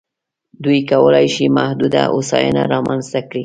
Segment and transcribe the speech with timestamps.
[0.63, 3.39] دوی کولای شي محدوده هوساینه رامنځته کړي.